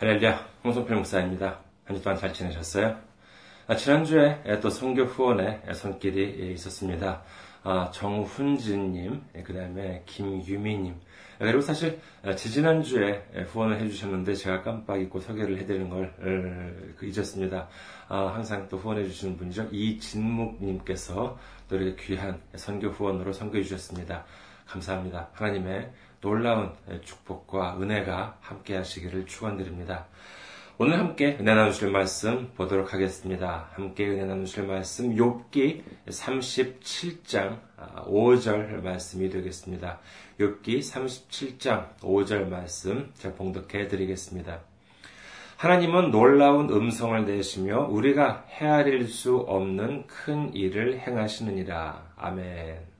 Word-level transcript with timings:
할렐루야, 0.00 0.46
홍성필 0.62 0.94
목사입니다. 0.94 1.58
한 1.84 1.96
주 1.96 2.00
동안 2.00 2.16
잘 2.16 2.32
지내셨어요? 2.32 2.96
아, 3.66 3.74
지난주에 3.74 4.60
또 4.62 4.70
선교 4.70 5.02
후원의 5.02 5.62
손길이 5.74 6.52
있었습니다. 6.52 7.24
아, 7.64 7.90
정훈진님, 7.90 9.20
그 9.42 9.52
다음에 9.52 10.04
김유미님, 10.06 10.94
그리고 11.40 11.60
사실 11.60 11.98
지지난주에 12.36 13.44
후원을 13.48 13.80
해주셨는데 13.80 14.34
제가 14.34 14.62
깜빡 14.62 15.00
잊고 15.00 15.18
소개를 15.18 15.58
해드리는 15.58 15.90
걸그 15.90 16.98
잊었습니다. 17.04 17.68
아, 18.06 18.26
항상 18.32 18.68
또 18.68 18.76
후원해주시는 18.76 19.36
분이죠. 19.36 19.68
이진묵님께서 19.72 21.36
또 21.68 21.76
이렇게 21.76 22.14
귀한 22.14 22.40
선교 22.54 22.86
후원으로 22.90 23.32
선교해 23.32 23.64
주셨습니다. 23.64 24.24
감사합니다. 24.64 25.30
하나님의 25.32 25.90
놀라운 26.20 26.72
축복과 27.04 27.78
은혜가 27.80 28.38
함께 28.40 28.76
하시기를 28.76 29.26
축원드립니다. 29.26 30.06
오늘 30.80 30.98
함께 30.98 31.36
은혜 31.40 31.54
나누실 31.54 31.90
말씀 31.90 32.52
보도록 32.54 32.94
하겠습니다. 32.94 33.68
함께 33.72 34.06
은혜 34.06 34.24
나누실 34.24 34.64
말씀 34.64 35.14
욥기 35.16 35.82
37장 36.06 37.58
5절 38.06 38.82
말씀이 38.82 39.28
되겠습니다. 39.28 39.98
욥기 40.38 40.78
37장 40.78 41.96
5절 42.00 42.48
말씀 42.48 43.10
제가 43.14 43.34
봉독해 43.34 43.88
드리겠습니다. 43.88 44.60
하나님은 45.56 46.12
놀라운 46.12 46.70
음성을 46.70 47.24
내시며 47.26 47.88
우리가 47.88 48.44
헤아릴 48.48 49.08
수 49.08 49.38
없는 49.38 50.06
큰 50.06 50.54
일을 50.54 51.00
행하시느니라. 51.00 52.12
아멘. 52.14 52.97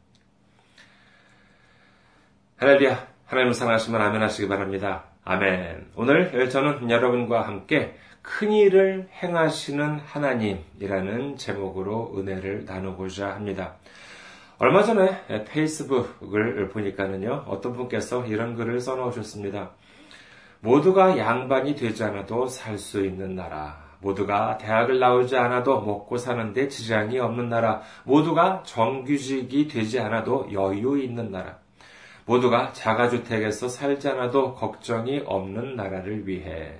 할렐루야. 2.61 3.07
하나님을 3.27 3.55
사랑하시면 3.55 4.03
아멘 4.03 4.21
하시기 4.21 4.49
바랍니다. 4.49 5.05
아멘. 5.23 5.93
오늘 5.95 6.51
저는 6.51 6.91
여러분과 6.91 7.43
함께 7.43 7.95
큰 8.21 8.51
일을 8.51 9.09
행하시는 9.23 10.01
하나님이라는 10.01 11.37
제목으로 11.37 12.15
은혜를 12.17 12.65
나누고자 12.65 13.29
합니다. 13.29 13.75
얼마 14.59 14.83
전에 14.83 15.45
페이스북을 15.45 16.71
보니까는요, 16.71 17.45
어떤 17.47 17.75
분께서 17.75 18.27
이런 18.27 18.57
글을 18.57 18.81
써놓으셨습니다. 18.81 19.71
모두가 20.59 21.17
양반이 21.17 21.77
되지 21.77 22.03
않아도 22.03 22.49
살 22.49 22.77
수 22.77 23.05
있는 23.07 23.37
나라. 23.37 23.85
모두가 24.01 24.59
대학을 24.59 24.99
나오지 24.99 25.37
않아도 25.37 25.81
먹고 25.81 26.17
사는데 26.17 26.67
지장이 26.67 27.21
없는 27.21 27.51
나라. 27.51 27.83
모두가 28.03 28.65
정규직이 28.67 29.69
되지 29.69 30.01
않아도 30.01 30.49
여유 30.53 31.01
있는 31.01 31.31
나라. 31.31 31.59
모두가 32.29 32.73
자가주택에서 32.75 33.69
살지 33.69 34.07
않아도 34.11 34.55
걱정이 34.55 35.23
없는 35.25 35.77
나라를 35.77 36.29
위해. 36.29 36.75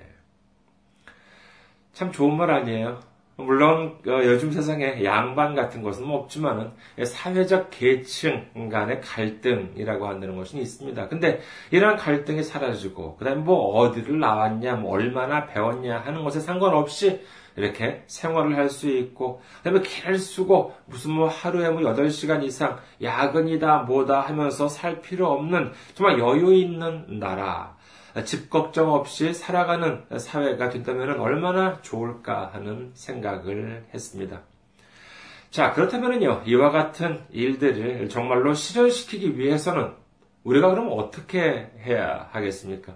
참 1.91 2.11
좋은 2.11 2.37
말 2.37 2.51
아니에요? 2.51 2.99
물론 3.35 3.97
어, 4.05 4.11
요즘 4.25 4.51
세상에 4.51 5.03
양반 5.03 5.55
같은 5.55 5.81
것은 5.81 6.05
없지만은 6.05 6.71
사회적 7.03 7.69
계층 7.71 8.45
간의 8.69 9.01
갈등이라고 9.01 10.07
한다는 10.07 10.35
것은 10.35 10.59
있습니다. 10.59 11.07
근데 11.07 11.39
이러한 11.71 11.97
갈등이 11.97 12.43
사라지고 12.43 13.15
그다음에 13.15 13.41
뭐 13.41 13.79
어디를 13.79 14.19
나왔냐, 14.19 14.75
뭐 14.75 14.91
얼마나 14.91 15.47
배웠냐 15.47 15.99
하는 15.99 16.23
것에 16.23 16.41
상관없이 16.41 17.21
이렇게 17.59 18.03
생활을 18.07 18.55
할 18.55 18.69
수 18.69 18.89
있고, 18.89 19.41
그 19.57 19.63
다음에 19.63 19.81
길을 19.81 20.17
쓰고, 20.17 20.75
무슨 20.85 21.11
뭐 21.11 21.27
하루에 21.27 21.69
뭐 21.69 21.81
8시간 21.81 22.43
이상 22.43 22.79
야근이다, 23.01 23.79
뭐다 23.79 24.21
하면서 24.21 24.67
살 24.67 25.01
필요 25.01 25.27
없는 25.31 25.73
정말 25.93 26.19
여유 26.19 26.53
있는 26.53 27.19
나라, 27.19 27.75
집 28.25 28.49
걱정 28.49 28.93
없이 28.93 29.33
살아가는 29.33 30.03
사회가 30.17 30.69
된다면 30.69 31.19
얼마나 31.19 31.81
좋을까 31.81 32.51
하는 32.53 32.91
생각을 32.93 33.87
했습니다. 33.93 34.41
자, 35.51 35.73
그렇다면요, 35.73 36.43
이와 36.45 36.69
같은 36.69 37.23
일들을 37.31 38.07
정말로 38.09 38.53
실현시키기 38.53 39.37
위해서는 39.37 39.93
우리가 40.43 40.69
그럼 40.69 40.89
어떻게 40.91 41.71
해야 41.79 42.29
하겠습니까? 42.31 42.95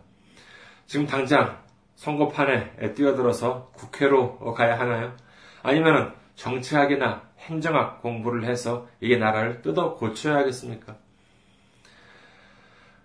지금 0.85 1.07
당장 1.07 1.62
선거판에 2.03 2.93
뛰어들어서 2.95 3.71
국회로 3.75 4.53
가야 4.53 4.77
하나요? 4.77 5.13
아니면 5.61 6.13
정치학이나 6.35 7.21
행정학 7.39 8.01
공부를 8.01 8.43
해서 8.43 8.87
이게 8.99 9.15
나라를 9.15 9.61
뜯어 9.61 9.95
고쳐야 9.95 10.35
하겠습니까? 10.35 10.97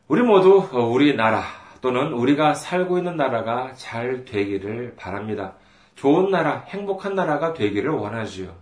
우리 0.09 0.23
모두 0.23 0.69
우리나라 0.73 1.45
또는 1.81 2.13
우리가 2.13 2.55
살고 2.55 2.99
있는 2.99 3.17
나라가 3.17 3.73
잘 3.75 4.25
되기를 4.25 4.97
바랍니다. 4.97 5.55
좋은 5.95 6.31
나라, 6.31 6.65
행복한 6.67 7.15
나라가 7.15 7.53
되기를 7.53 7.91
원하지요. 7.91 8.53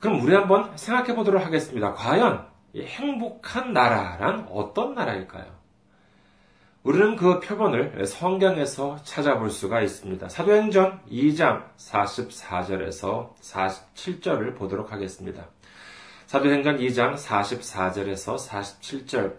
그럼 0.00 0.20
우리 0.20 0.34
한번 0.34 0.76
생각해 0.76 1.14
보도록 1.14 1.44
하겠습니다. 1.44 1.92
과연 1.92 2.44
행복한 2.76 3.72
나라란 3.72 4.48
어떤 4.50 4.94
나라일까요? 4.94 5.59
우리는 6.82 7.14
그 7.14 7.40
표본을 7.40 8.06
성경에서 8.06 9.02
찾아볼 9.04 9.50
수가 9.50 9.82
있습니다. 9.82 10.30
사도행전 10.30 11.00
2장 11.10 11.64
44절에서 11.76 13.34
47절을 13.36 14.56
보도록 14.56 14.90
하겠습니다. 14.90 15.46
사도행전 16.24 16.78
2장 16.78 17.16
44절에서 17.16 18.38
47절. 18.38 19.34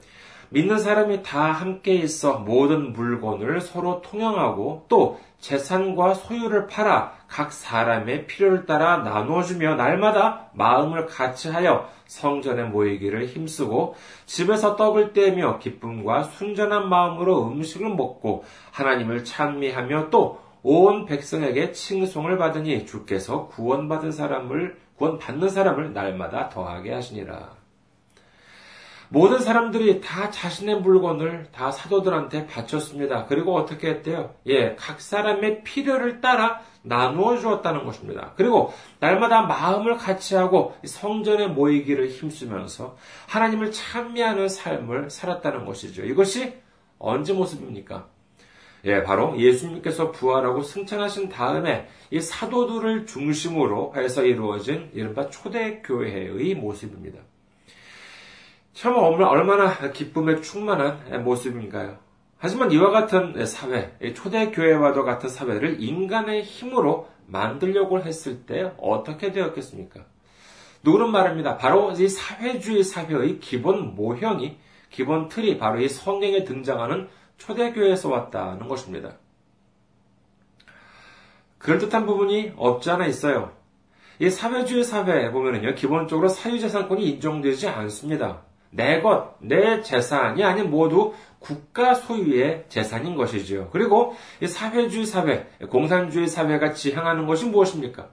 믿는 0.51 0.79
사람이 0.79 1.23
다 1.23 1.51
함께 1.51 1.95
있어 1.95 2.39
모든 2.39 2.93
물건을 2.93 3.61
서로 3.61 4.01
통용하고 4.01 4.85
또 4.87 5.19
재산과 5.39 6.13
소유를 6.13 6.67
팔아 6.67 7.13
각 7.27 7.51
사람의 7.51 8.27
필요를 8.27 8.65
따라 8.65 8.97
나누어주며 8.97 9.75
날마다 9.75 10.49
마음을 10.53 11.07
같이 11.07 11.49
하여 11.49 11.89
성전에 12.05 12.63
모이기를 12.63 13.25
힘쓰고 13.27 13.95
집에서 14.25 14.75
떡을 14.75 15.13
떼며 15.13 15.59
기쁨과 15.59 16.23
순전한 16.23 16.89
마음으로 16.89 17.47
음식을 17.47 17.89
먹고 17.89 18.43
하나님을 18.71 19.23
찬미하며 19.23 20.09
또 20.09 20.51
온 20.63 21.05
백성에게 21.05 21.71
칭송을 21.71 22.37
받으니 22.37 22.85
주께서 22.85 23.47
구원받은 23.47 24.11
사람을 24.11 24.77
구원받는 24.95 25.49
사람을 25.49 25.93
날마다 25.93 26.49
더하게 26.49 26.93
하시니라. 26.93 27.60
모든 29.13 29.39
사람들이 29.39 29.99
다 29.99 30.31
자신의 30.31 30.79
물건을 30.79 31.47
다 31.51 31.69
사도들한테 31.69 32.47
바쳤습니다. 32.47 33.25
그리고 33.25 33.53
어떻게 33.57 33.89
했대요? 33.89 34.35
예, 34.45 34.73
각 34.75 35.01
사람의 35.01 35.65
필요를 35.65 36.21
따라 36.21 36.61
나누어 36.81 37.37
주었다는 37.37 37.83
것입니다. 37.83 38.31
그리고 38.37 38.71
날마다 38.99 39.41
마음을 39.41 39.97
같이 39.97 40.35
하고 40.35 40.75
성전에 40.85 41.47
모이기를 41.47 42.07
힘쓰면서 42.07 42.95
하나님을 43.27 43.73
찬미하는 43.73 44.47
삶을 44.47 45.09
살았다는 45.09 45.65
것이죠. 45.65 46.05
이것이 46.05 46.53
언제 46.97 47.33
모습입니까? 47.33 48.07
예, 48.85 49.03
바로 49.03 49.37
예수님께서 49.37 50.11
부활하고 50.11 50.63
승천하신 50.63 51.27
다음에 51.27 51.89
이 52.11 52.21
사도들을 52.21 53.07
중심으로 53.07 53.93
해서 53.97 54.23
이루어진 54.23 54.89
이른바 54.93 55.29
초대교회의 55.29 56.55
모습입니다. 56.55 57.19
참 58.73 58.95
얼마나 58.95 59.91
기쁨에 59.91 60.41
충만한 60.41 61.23
모습인가요? 61.23 61.97
하지만 62.37 62.71
이와 62.71 62.89
같은 62.89 63.45
사회, 63.45 63.95
초대교회와도 64.15 65.03
같은 65.03 65.29
사회를 65.29 65.81
인간의 65.81 66.43
힘으로 66.43 67.07
만들려고 67.27 68.01
했을 68.01 68.45
때 68.45 68.73
어떻게 68.77 69.31
되었겠습니까? 69.31 70.01
누구는 70.83 71.11
말합니다. 71.11 71.57
바로 71.57 71.91
이 71.91 72.07
사회주의 72.07 72.83
사회의 72.83 73.39
기본 73.39 73.93
모형이, 73.93 74.57
기본 74.89 75.27
틀이 75.27 75.59
바로 75.59 75.79
이 75.79 75.87
성경에 75.87 76.43
등장하는 76.43 77.07
초대교회에서 77.37 78.09
왔다는 78.09 78.67
것입니다. 78.67 79.17
그럴듯한 81.59 82.07
부분이 82.07 82.53
없지 82.55 82.89
않아 82.89 83.05
있어요. 83.05 83.51
이 84.17 84.29
사회주의 84.31 84.83
사회에 84.83 85.29
보면은요, 85.29 85.75
기본적으로 85.75 86.27
사유재산권이 86.27 87.07
인정되지 87.07 87.67
않습니다. 87.67 88.41
내 88.71 89.01
것, 89.01 89.35
내 89.39 89.81
재산이 89.81 90.43
아닌 90.43 90.71
모두 90.71 91.13
국가 91.39 91.93
소유의 91.93 92.65
재산인 92.69 93.15
것이지요. 93.15 93.69
그리고 93.71 94.15
사회주의 94.45 95.05
사회, 95.05 95.47
공산주의 95.69 96.27
사회가 96.27 96.73
지향하는 96.73 97.27
것이 97.27 97.45
무엇입니까? 97.45 98.07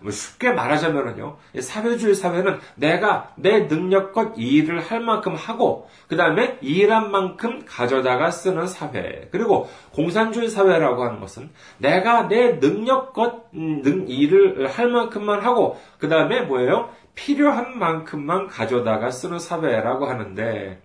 뭐 0.00 0.10
쉽게 0.10 0.52
말하자면요, 0.52 1.36
사회주의 1.60 2.14
사회는 2.14 2.58
내가 2.74 3.32
내 3.36 3.60
능력껏 3.60 4.34
일을 4.36 4.80
할 4.80 5.00
만큼 5.00 5.34
하고, 5.34 5.88
그 6.08 6.16
다음에 6.16 6.58
일한 6.60 7.10
만큼 7.10 7.64
가져다가 7.66 8.30
쓰는 8.30 8.66
사회. 8.66 9.28
그리고 9.30 9.68
공산주의 9.92 10.48
사회라고 10.48 11.04
하는 11.04 11.20
것은 11.20 11.50
내가 11.78 12.28
내 12.28 12.54
능력껏 12.54 13.46
음, 13.54 14.04
일을 14.06 14.66
할 14.68 14.88
만큼만 14.88 15.40
하고, 15.40 15.78
그 15.98 16.08
다음에 16.08 16.42
뭐예요? 16.42 16.90
필요한 17.16 17.78
만큼만 17.80 18.46
가져다가 18.46 19.10
쓰는 19.10 19.40
사회라고 19.40 20.06
하는데, 20.06 20.80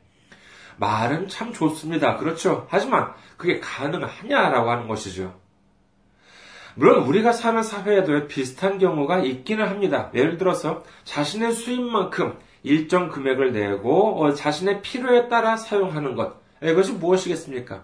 말은 0.78 1.28
참 1.28 1.54
좋습니다. 1.54 2.18
그렇죠. 2.18 2.66
하지만 2.70 3.14
그게 3.38 3.60
가능하냐라고 3.60 4.72
하는 4.72 4.88
것이죠. 4.88 5.40
물론 6.76 7.04
우리가 7.04 7.34
사는 7.34 7.62
사회에도 7.62 8.28
비슷한 8.28 8.80
경우가 8.80 9.20
있기는 9.20 9.68
합니다. 9.68 10.10
예를 10.16 10.38
들어서 10.38 10.84
자신의 11.04 11.52
수입만큼 11.52 12.40
일정 12.64 13.10
금액을 13.10 13.52
내고 13.52 14.24
어, 14.24 14.34
자신의 14.34 14.82
필요에 14.82 15.28
따라 15.28 15.58
사용하는 15.58 16.16
것. 16.16 16.42
이것이 16.64 16.94
무엇이겠습니까? 16.94 17.84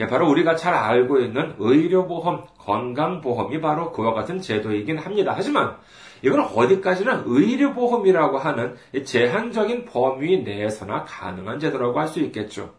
예, 0.00 0.06
바로 0.06 0.28
우리가 0.28 0.54
잘 0.54 0.74
알고 0.74 1.20
있는 1.20 1.54
의료보험, 1.58 2.46
건강보험이 2.58 3.60
바로 3.60 3.90
그와 3.90 4.12
같은 4.12 4.40
제도이긴 4.40 4.98
합니다. 4.98 5.32
하지만 5.34 5.76
이건 6.22 6.40
어디까지나 6.40 7.24
의료보험이라고 7.26 8.38
하는 8.38 8.76
제한적인 9.04 9.84
범위 9.86 10.42
내에서나 10.42 11.04
가능한 11.04 11.58
제도라고 11.60 12.00
할 12.00 12.08
수 12.08 12.20
있겠죠. 12.20 12.70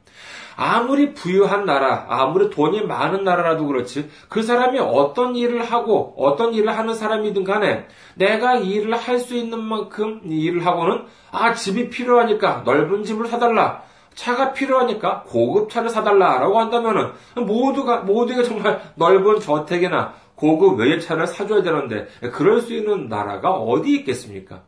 아무리 0.55 1.13
부유한 1.13 1.65
나라, 1.65 2.05
아무리 2.09 2.49
돈이 2.49 2.81
많은 2.85 3.23
나라라도 3.23 3.65
그렇지, 3.67 4.09
그 4.27 4.41
사람이 4.43 4.79
어떤 4.79 5.35
일을 5.35 5.63
하고, 5.63 6.13
어떤 6.17 6.53
일을 6.53 6.77
하는 6.77 6.93
사람이든 6.95 7.45
간에, 7.45 7.87
내가 8.15 8.55
일을 8.57 8.97
할 8.97 9.19
수 9.19 9.35
있는 9.35 9.63
만큼 9.63 10.19
일을 10.25 10.65
하고는, 10.65 11.05
아, 11.31 11.53
집이 11.53 11.89
필요하니까 11.89 12.63
넓은 12.65 13.03
집을 13.03 13.27
사달라. 13.27 13.83
차가 14.15 14.51
필요하니까 14.51 15.23
고급 15.27 15.69
차를 15.69 15.89
사달라라고 15.89 16.59
한다면은 16.59 17.11
모두가 17.35 17.99
모두가 17.99 18.43
정말 18.43 18.81
넓은 18.95 19.39
저택이나 19.39 20.13
고급 20.39 20.79
외제차를 20.79 21.27
사줘야 21.27 21.61
되는데 21.61 22.07
그럴 22.31 22.61
수 22.61 22.73
있는 22.73 23.09
나라가 23.09 23.51
어디 23.51 23.93
있겠습니까? 23.97 24.63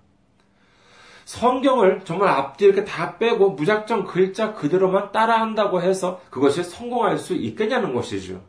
성경을 1.25 2.01
정말 2.03 2.27
앞뒤 2.27 2.65
이렇게 2.65 2.83
다 2.83 3.17
빼고 3.17 3.51
무작정 3.51 4.05
글자 4.05 4.53
그대로만 4.53 5.13
따라한다고 5.13 5.81
해서 5.81 6.19
그것이 6.29 6.63
성공할 6.63 7.17
수 7.17 7.33
있겠냐는 7.33 7.93
것이죠. 7.93 8.41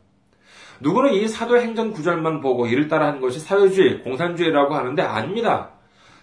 누구는 0.81 1.13
이 1.13 1.27
사도행전 1.29 1.93
구절만 1.93 2.41
보고 2.41 2.67
이를 2.67 2.89
따라하는 2.89 3.21
것이 3.21 3.39
사회주의, 3.39 4.03
공산주의라고 4.03 4.75
하는데 4.75 5.01
아닙니다. 5.01 5.69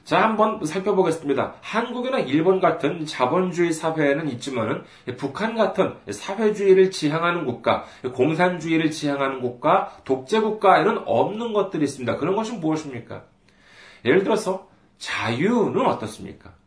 자, 0.05 0.23
한번 0.23 0.65
살펴보겠습니다. 0.65 1.55
한국이나 1.61 2.19
일본 2.19 2.61
같은 2.61 3.07
자본주의 3.07 3.73
사회에는 3.73 4.29
있지만은 4.31 4.83
북한 5.17 5.55
같은 5.55 5.95
사회주의를 6.11 6.91
지향하는 6.91 7.45
국가, 7.45 7.85
공산주의를 8.15 8.91
지향하는 8.91 9.41
국가, 9.41 9.97
독재 10.05 10.41
국가에는 10.41 11.03
없는 11.07 11.53
것들이 11.53 11.85
있습니다. 11.85 12.17
그런 12.17 12.35
것이 12.35 12.53
무엇입니까? 12.53 13.25
예를 14.05 14.25
들어서 14.25 14.69
자유는 14.99 15.87
어떻습니까? 15.87 16.60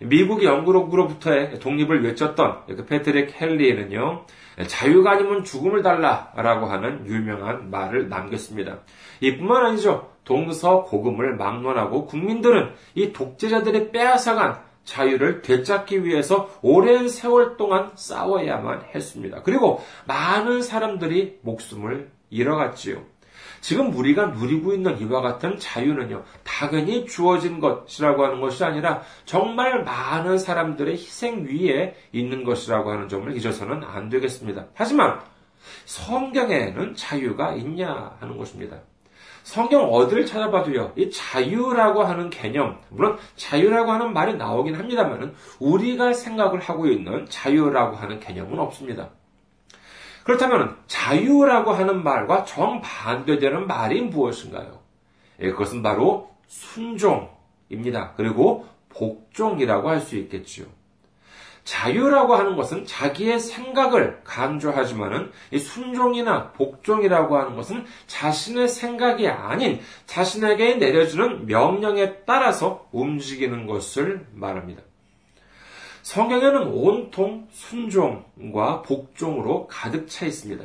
미국이 0.00 0.46
영국으로부터의 0.46 1.58
독립을 1.60 2.04
외쳤던 2.04 2.66
그 2.66 2.84
패트릭 2.84 3.40
헨리에는요, 3.40 4.24
자유가 4.66 5.12
아니면 5.12 5.44
죽음을 5.44 5.82
달라라고 5.82 6.66
하는 6.66 7.06
유명한 7.06 7.70
말을 7.70 8.08
남겼습니다. 8.08 8.78
이뿐만 9.20 9.66
아니죠. 9.66 10.10
동서 10.24 10.82
고금을 10.84 11.36
막론하고 11.36 12.06
국민들은 12.06 12.72
이 12.94 13.12
독재자들이 13.12 13.92
빼앗아간 13.92 14.60
자유를 14.84 15.42
되찾기 15.42 16.04
위해서 16.04 16.50
오랜 16.62 17.08
세월 17.08 17.56
동안 17.56 17.90
싸워야만 17.94 18.84
했습니다. 18.94 19.42
그리고 19.42 19.80
많은 20.06 20.62
사람들이 20.62 21.38
목숨을 21.42 22.10
잃어갔지요. 22.30 23.02
지금 23.64 23.96
우리가 23.96 24.26
누리고 24.26 24.74
있는 24.74 25.00
이와 25.00 25.22
같은 25.22 25.58
자유는요, 25.58 26.22
당연히 26.42 27.06
주어진 27.06 27.60
것이라고 27.60 28.22
하는 28.22 28.42
것이 28.42 28.62
아니라 28.62 29.00
정말 29.24 29.82
많은 29.84 30.36
사람들의 30.36 30.92
희생 30.96 31.46
위에 31.46 31.96
있는 32.12 32.44
것이라고 32.44 32.90
하는 32.90 33.08
점을 33.08 33.34
잊어서는 33.34 33.82
안 33.82 34.10
되겠습니다. 34.10 34.66
하지만 34.74 35.18
성경에는 35.86 36.94
자유가 36.94 37.54
있냐 37.54 38.18
하는 38.20 38.36
것입니다. 38.36 38.80
성경 39.44 39.90
어디를 39.90 40.26
찾아봐도요, 40.26 40.92
이 40.96 41.10
자유라고 41.10 42.02
하는 42.02 42.28
개념, 42.28 42.78
물론 42.90 43.16
자유라고 43.36 43.92
하는 43.92 44.12
말이 44.12 44.34
나오긴 44.34 44.74
합니다만, 44.74 45.34
우리가 45.58 46.12
생각을 46.12 46.60
하고 46.60 46.86
있는 46.86 47.24
자유라고 47.30 47.96
하는 47.96 48.20
개념은 48.20 48.58
없습니다. 48.58 49.08
그렇다면 50.24 50.76
자유라고 50.86 51.72
하는 51.72 52.02
말과 52.02 52.44
정반대되는 52.44 53.66
말이 53.66 54.02
무엇인가요? 54.02 54.80
예, 55.40 55.50
그것은 55.50 55.82
바로 55.82 56.30
순종입니다. 56.46 58.14
그리고 58.16 58.66
복종이라고 58.88 59.88
할 59.90 60.00
수 60.00 60.16
있겠지요. 60.16 60.66
자유라고 61.64 62.34
하는 62.34 62.56
것은 62.56 62.84
자기의 62.84 63.40
생각을 63.40 64.20
강조하지만은 64.22 65.32
순종이나 65.58 66.52
복종이라고 66.52 67.38
하는 67.38 67.56
것은 67.56 67.86
자신의 68.06 68.68
생각이 68.68 69.28
아닌 69.28 69.80
자신에게 70.04 70.74
내려주는 70.74 71.46
명령에 71.46 72.18
따라서 72.26 72.86
움직이는 72.92 73.66
것을 73.66 74.26
말합니다. 74.32 74.82
성경에는 76.04 76.68
온통 76.68 77.48
순종과 77.50 78.82
복종으로 78.82 79.66
가득 79.68 80.06
차 80.06 80.26
있습니다. 80.26 80.62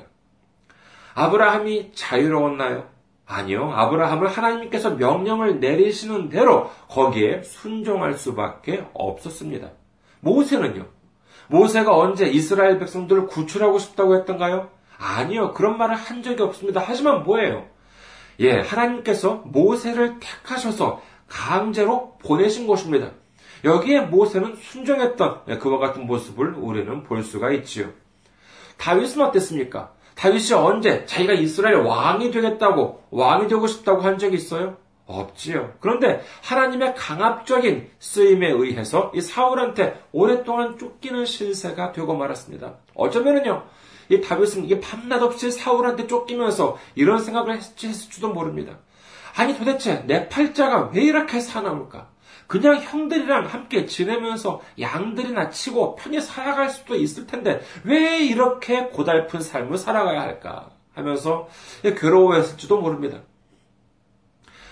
아브라함이 1.16 1.94
자유로웠나요? 1.96 2.90
아니요. 3.26 3.72
아브라함을 3.72 4.28
하나님께서 4.28 4.92
명령을 4.92 5.62
내리시는 5.62 6.28
대로 6.28 6.70
거기에 6.90 7.42
순종할 7.44 8.16
수밖에 8.16 8.86
없었습니다. 8.94 9.70
모세는요? 10.20 10.88
모세가 11.48 11.96
언제 11.96 12.28
이스라엘 12.28 12.78
백성들을 12.78 13.28
구출하고 13.28 13.80
싶다고 13.80 14.18
했던가요? 14.18 14.70
아니요. 14.98 15.54
그런 15.54 15.78
말을 15.78 15.96
한 15.96 16.22
적이 16.22 16.44
없습니다. 16.44 16.84
하지만 16.86 17.24
뭐예요? 17.24 17.66
예, 18.42 18.60
하나님께서 18.60 19.36
모세를 19.46 20.20
택하셔서 20.20 21.02
강제로 21.30 22.18
보내신 22.18 22.68
것입니다. 22.68 23.12
여기에 23.64 24.02
모세는 24.02 24.56
순종했던 24.56 25.42
예, 25.50 25.58
그와 25.58 25.78
같은 25.80 26.06
모습을 26.06 26.54
우리는 26.56 27.04
볼 27.04 27.24
수가 27.24 27.52
있지요. 27.52 27.90
다윗은 28.78 29.22
어땠습니까? 29.22 29.92
다윗이 30.16 30.54
언제 30.54 31.06
자기가 31.06 31.34
이스라엘 31.34 31.78
왕이 31.78 32.32
되겠다고 32.32 33.04
왕이 33.12 33.48
되고 33.48 33.68
싶다고 33.68 34.02
한 34.02 34.18
적이 34.18 34.36
있어요? 34.36 34.78
없지요. 35.06 35.74
그런데 35.80 36.22
하나님의 36.44 36.94
강압적인 36.96 37.90
쓰임에 38.00 38.50
의해서 38.52 39.12
이 39.16 39.22
사울한테 39.22 40.00
오랫동안 40.12 40.78
쫓기는 40.78 41.26
신세가 41.26 41.94
되고 41.94 42.16
말았습니다. 42.16 42.76
어쩌면은요, 42.94 43.64
이 44.10 44.22
다윗은 44.22 44.66
이게 44.66 44.80
밤낮 44.80 45.22
없이 45.24 45.52
사울한테 45.52 46.06
쫓기면서 46.08 46.78
이런 46.96 47.20
생각을 47.20 47.58
했을지도 47.58 48.30
모릅니다. 48.30 48.78
아니 49.36 49.58
도대체 49.58 50.04
내 50.06 50.30
팔자가 50.30 50.92
왜 50.94 51.02
이렇게 51.02 51.40
사나울까? 51.40 52.08
그냥 52.50 52.82
형들이랑 52.82 53.46
함께 53.46 53.86
지내면서 53.86 54.60
양들이나 54.80 55.52
치고 55.52 55.96
편히 55.98 56.20
살아갈 56.20 56.72
수도 56.72 56.96
있을 56.96 57.28
텐데 57.28 57.62
왜 57.84 58.26
이렇게 58.26 58.88
고달픈 58.88 59.40
삶을 59.40 59.78
살아가야 59.78 60.20
할까? 60.20 60.72
하면서 60.96 61.48
괴로워했을지도 61.84 62.82
모릅니다. 62.82 63.20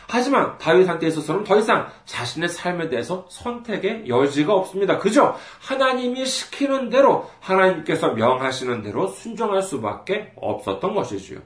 하지만 0.10 0.58
다윗한테 0.58 1.06
있어서는 1.06 1.44
더 1.44 1.60
이상 1.60 1.88
자신의 2.06 2.50
삶에 2.50 2.90
대해서 2.90 3.28
선택의 3.30 4.10
여지가 4.10 4.56
없습니다. 4.56 4.98
그저 4.98 5.36
하나님이 5.60 6.26
시키는 6.26 6.90
대로 6.90 7.30
하나님께서 7.42 8.14
명하시는 8.14 8.82
대로 8.82 9.06
순종할 9.06 9.62
수밖에 9.62 10.32
없었던 10.36 10.96
것이지요. 10.96 11.42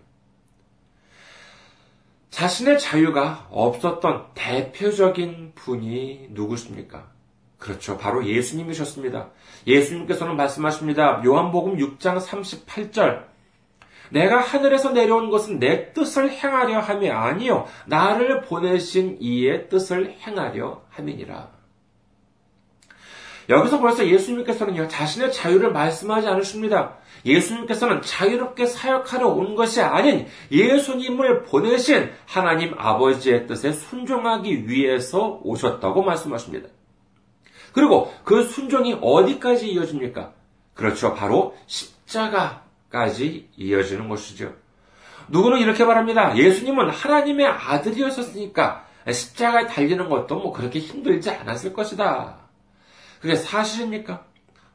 자신의 2.32 2.80
자유가 2.80 3.46
없었던 3.52 4.28
대표적인 4.34 5.52
분이 5.54 6.30
누구십니까? 6.32 7.12
그렇죠. 7.60 7.98
바로 7.98 8.26
예수님이셨습니다. 8.26 9.30
예수님께서는 9.68 10.36
말씀하십니다. 10.36 11.22
요한복음 11.24 11.78
6장 11.78 12.20
38절. 12.20 13.26
내가 14.10 14.40
하늘에서 14.40 14.92
내려온 14.92 15.30
것은 15.30 15.60
내 15.60 15.94
뜻을 15.94 16.32
행하려 16.32 16.80
함이 16.80 17.10
아니요 17.10 17.66
나를 17.86 18.42
보내신 18.42 19.18
이의 19.20 19.70
뜻을 19.70 20.16
행하려 20.22 20.82
함이니라. 20.90 21.50
여기서 23.50 23.80
벌써 23.80 24.08
예수님께서는요 24.08 24.88
자신의 24.88 25.32
자유를 25.34 25.72
말씀하지 25.72 26.28
않으십니다. 26.28 26.98
예수님께서는 27.26 28.02
자유롭게 28.02 28.66
사역하러 28.66 29.28
온 29.28 29.56
것이 29.56 29.82
아닌 29.82 30.28
예수님을 30.52 31.44
보내신 31.44 32.12
하나님 32.26 32.74
아버지의 32.78 33.48
뜻에 33.48 33.72
순종하기 33.72 34.68
위해서 34.68 35.40
오셨다고 35.44 36.04
말씀하십니다. 36.04 36.70
그리고 37.74 38.14
그 38.24 38.44
순종이 38.44 38.98
어디까지 39.00 39.72
이어집니까? 39.72 40.34
그렇죠. 40.74 41.14
바로 41.14 41.56
십자가 41.68 42.64
까지 42.90 43.50
이어지는 43.56 44.10
것이죠. 44.10 44.54
누구는 45.30 45.60
이렇게 45.60 45.86
말합니다. 45.86 46.36
예수님은 46.38 46.90
하나님의 46.90 47.48
아들이었었으니까 47.48 48.86
십자가에 49.10 49.66
달리는 49.68 50.10
것도 50.10 50.40
뭐 50.40 50.52
그렇게 50.52 50.80
힘들지 50.80 51.30
않았을 51.30 51.74
것이다. 51.74 52.38
그게 53.22 53.36
사실입니까? 53.36 54.26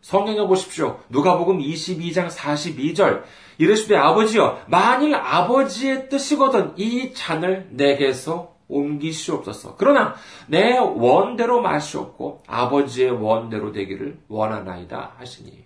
성경에 0.06 0.46
보십시오. 0.46 1.00
누가복음 1.08 1.58
22장 1.58 2.30
42절. 2.30 3.24
이르시되 3.58 3.96
아버지여 3.96 4.66
만일 4.68 5.16
아버지의 5.16 6.08
뜻이거든 6.08 6.74
이 6.76 7.12
잔을 7.12 7.66
내게서 7.72 8.54
옮기시옵소서. 8.68 9.74
그러나 9.76 10.14
내 10.46 10.78
원대로 10.78 11.60
마시옵고 11.60 12.44
아버지의 12.46 13.20
원대로 13.20 13.72
되기를 13.72 14.20
원하나이다 14.28 15.14
하시니. 15.18 15.64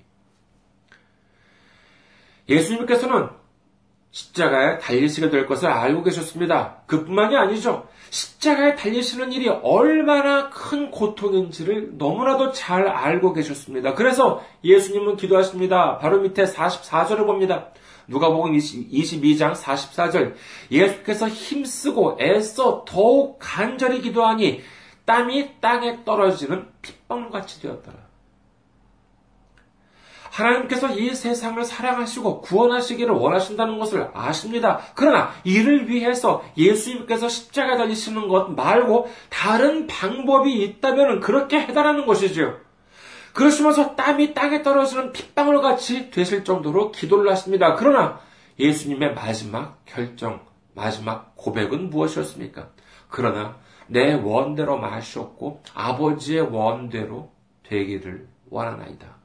예수님께서는 2.48 3.28
십자가에 4.10 4.78
달리시게 4.78 5.28
될 5.28 5.46
것을 5.46 5.68
알고 5.68 6.02
계셨습니다. 6.02 6.84
그뿐만이 6.86 7.36
아니죠. 7.36 7.89
십자가에 8.10 8.74
달리시는 8.74 9.32
일이 9.32 9.48
얼마나 9.48 10.50
큰 10.50 10.90
고통인지를 10.90 11.96
너무나도 11.96 12.52
잘 12.52 12.88
알고 12.88 13.32
계셨습니다. 13.32 13.94
그래서 13.94 14.44
예수님은 14.64 15.16
기도하십니다. 15.16 15.98
바로 15.98 16.20
밑에 16.20 16.44
44절을 16.44 17.24
봅니다. 17.24 17.68
누가복음 18.08 18.52
22장 18.56 19.54
44절 19.54 20.34
예수께서 20.72 21.28
힘쓰고 21.28 22.18
애써 22.20 22.84
더욱 22.86 23.38
간절히 23.40 24.00
기도하니 24.00 24.62
땀이 25.04 25.60
땅에 25.60 26.04
떨어지는 26.04 26.66
핏방울같이 26.82 27.62
되었더라. 27.62 28.09
하나님께서 30.30 30.94
이 30.94 31.14
세상을 31.14 31.62
사랑하시고 31.64 32.40
구원하시기를 32.40 33.12
원하신다는 33.12 33.78
것을 33.78 34.10
아십니다. 34.14 34.80
그러나 34.94 35.30
이를 35.44 35.88
위해서 35.88 36.42
예수님께서 36.56 37.28
십자가 37.28 37.76
달리시는 37.76 38.28
것 38.28 38.52
말고 38.54 39.10
다른 39.28 39.86
방법이 39.86 40.62
있다면 40.62 41.20
그렇게 41.20 41.60
해달라는 41.60 42.06
것이지요. 42.06 42.56
그러시면서 43.32 43.94
땀이 43.94 44.34
땅에 44.34 44.62
떨어지는 44.62 45.12
핏방울 45.12 45.60
같이 45.60 46.10
되실 46.10 46.44
정도로 46.44 46.90
기도를 46.90 47.30
하십니다. 47.30 47.74
그러나 47.74 48.20
예수님의 48.58 49.14
마지막 49.14 49.84
결정, 49.84 50.40
마지막 50.74 51.36
고백은 51.36 51.90
무엇이었습니까? 51.90 52.68
그러나 53.08 53.56
내 53.86 54.14
원대로 54.14 54.78
마시옵고 54.78 55.62
아버지의 55.74 56.42
원대로 56.42 57.32
되기를 57.64 58.28
원하나이다. 58.50 59.19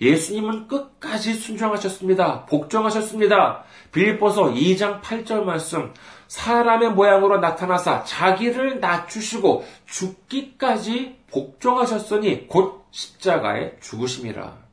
예수님은 0.00 0.68
끝까지 0.68 1.34
순종하셨습니다. 1.34 2.46
복종하셨습니다. 2.46 3.64
빌립보서 3.92 4.52
2장 4.52 5.00
8절 5.00 5.44
말씀 5.44 5.92
사람의 6.28 6.92
모양으로 6.92 7.38
나타나사 7.38 8.04
자기를 8.04 8.80
낮추시고 8.80 9.64
죽기까지 9.86 11.16
복종하셨으니 11.30 12.48
곧 12.48 12.84
십자가에 12.90 13.76
죽으심이라. 13.80 14.64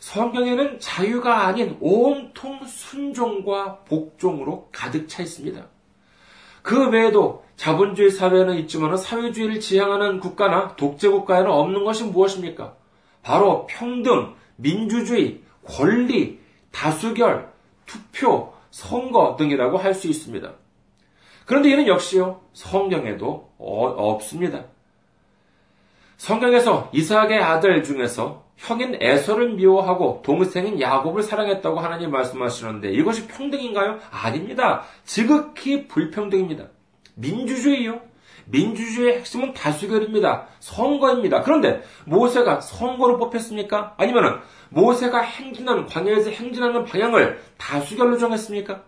성경에는 0.00 0.80
자유가 0.80 1.46
아닌 1.46 1.76
온통 1.80 2.64
순종과 2.64 3.80
복종으로 3.84 4.70
가득 4.72 5.06
차 5.06 5.22
있습니다. 5.22 5.66
그 6.62 6.88
외에도 6.88 7.44
자본주의 7.56 8.10
사회는 8.10 8.56
있지만 8.60 8.96
사회주의를 8.96 9.60
지향하는 9.60 10.20
국가나 10.20 10.76
독재 10.76 11.08
국가에는 11.08 11.50
없는 11.50 11.84
것이 11.84 12.04
무엇입니까? 12.04 12.77
바로 13.28 13.66
평등, 13.66 14.34
민주주의, 14.56 15.42
권리, 15.62 16.38
다수결, 16.72 17.52
투표, 17.84 18.54
선거 18.70 19.36
등이라고 19.36 19.76
할 19.76 19.92
수 19.92 20.08
있습니다. 20.08 20.50
그런데 21.44 21.68
이는 21.68 21.86
역시요, 21.86 22.40
성경에도 22.54 23.50
어, 23.58 23.86
없습니다. 23.86 24.64
성경에서 26.16 26.88
이삭의 26.94 27.38
아들 27.42 27.84
중에서 27.84 28.44
형인 28.56 28.96
에서를 28.98 29.50
미워하고 29.56 30.22
동생인 30.24 30.80
야곱을 30.80 31.22
사랑했다고 31.22 31.80
하나님 31.80 32.10
말씀하시는데 32.10 32.92
이것이 32.92 33.28
평등인가요? 33.28 33.98
아닙니다. 34.10 34.84
지극히 35.04 35.86
불평등입니다. 35.86 36.64
민주주의요? 37.14 38.00
민주주의의 38.50 39.18
핵심은 39.18 39.52
다수결입니다. 39.52 40.46
선거입니다. 40.60 41.42
그런데 41.42 41.82
모세가 42.04 42.60
선거로 42.60 43.18
뽑혔습니까? 43.18 43.94
아니면 43.96 44.40
모세가 44.70 45.20
행진하는 45.20 45.86
광야에서 45.86 46.30
행진하는 46.30 46.84
방향을 46.84 47.40
다수결로 47.56 48.18
정했습니까? 48.18 48.82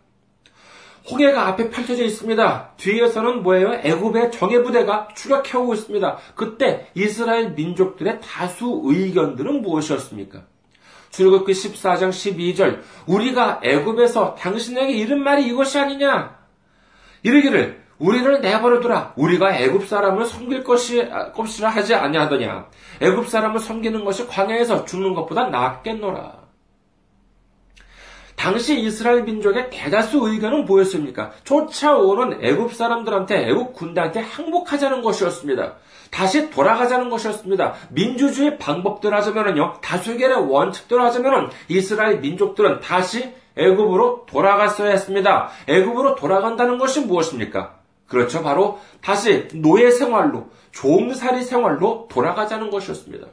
홍해가 1.11 1.49
앞에 1.49 1.71
펼쳐져 1.71 2.05
있습니다. 2.05 2.73
뒤에서는 2.77 3.43
뭐예요? 3.43 3.81
애굽의 3.83 4.33
정예 4.33 4.63
부대가 4.63 5.09
추격해오고 5.15 5.75
있습니다. 5.75 6.19
그때 6.35 6.89
이스라엘 6.95 7.53
민족들의 7.53 8.21
다수 8.21 8.83
의견들은 8.85 9.63
무엇이었습니까? 9.63 10.43
출애굽기 11.11 11.53
14장 11.53 12.11
12절 12.11 12.81
우리가 13.07 13.61
애굽에서 13.65 14.37
당신에게 14.37 14.93
이른 14.93 15.23
말이 15.23 15.47
이것이 15.47 15.79
아니냐? 15.79 16.39
이르기를 17.23 17.83
우리를 18.01 18.41
내버려두라. 18.41 19.13
우리가 19.15 19.57
애굽 19.57 19.87
사람을 19.87 20.25
섬길 20.25 20.65
것이 20.65 21.09
것이라 21.35 21.69
하지 21.69 21.95
아니하더냐. 21.95 22.67
애굽 23.01 23.29
사람을 23.29 23.61
섬기는 23.61 24.05
것이 24.05 24.27
광야에서 24.27 24.85
죽는 24.87 25.15
것보다 25.15 25.49
낫겠노라. 25.49 26.41
당시 28.37 28.81
이스라엘 28.81 29.25
민족의 29.25 29.69
대다수 29.69 30.19
의견은 30.27 30.65
뭐였습니까? 30.65 31.31
쫓아오는 31.45 32.43
애굽 32.43 32.73
사람들한테 32.73 33.51
애굽 33.51 33.75
군대한테 33.75 34.21
항복하자는 34.21 35.03
것이었습니다. 35.03 35.75
다시 36.11 36.49
돌아가자는 36.49 37.11
것이었습니다. 37.11 37.75
민주주의 37.91 38.57
방법대로 38.57 39.15
하자면요, 39.17 39.75
다수결의 39.83 40.51
원칙대로 40.51 41.05
하자면 41.05 41.51
이스라엘 41.69 42.21
민족들은 42.21 42.81
다시 42.81 43.31
애굽으로 43.57 44.25
돌아갔어야 44.25 44.91
했습니다. 44.91 45.51
애굽으로 45.69 46.15
돌아간다는 46.15 46.79
것이 46.79 47.01
무엇입니까? 47.01 47.80
그렇죠. 48.11 48.43
바로 48.43 48.81
다시 49.01 49.49
노예 49.55 49.91
생활로, 49.91 50.51
종살이 50.73 51.43
생활로 51.43 52.09
돌아가자는 52.11 52.71
것이었습니다. 52.71 53.29